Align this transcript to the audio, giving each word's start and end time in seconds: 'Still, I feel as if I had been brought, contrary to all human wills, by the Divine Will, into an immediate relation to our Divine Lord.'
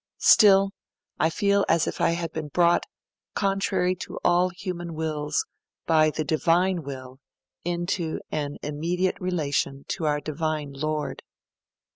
'Still, 0.17 0.71
I 1.19 1.29
feel 1.29 1.63
as 1.69 1.85
if 1.85 2.01
I 2.01 2.09
had 2.13 2.33
been 2.33 2.47
brought, 2.47 2.87
contrary 3.35 3.93
to 3.97 4.17
all 4.23 4.49
human 4.49 4.95
wills, 4.95 5.45
by 5.85 6.09
the 6.09 6.23
Divine 6.23 6.81
Will, 6.81 7.19
into 7.63 8.19
an 8.31 8.57
immediate 8.63 9.19
relation 9.21 9.85
to 9.89 10.05
our 10.07 10.19
Divine 10.19 10.73
Lord.' 10.73 11.21